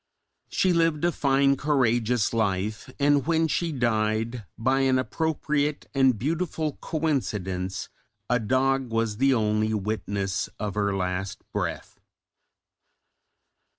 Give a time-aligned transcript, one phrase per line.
[0.49, 6.77] She lived a fine courageous life, and when she died, by an appropriate and beautiful
[6.81, 7.87] coincidence,
[8.27, 11.99] a dog was the only witness of her last breath.